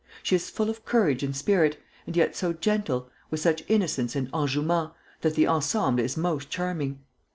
[0.23, 4.29] She is full of courage and spirit, and yet so gentle, with such innocence and
[4.33, 7.01] enjouement, that the ensemble is most charming.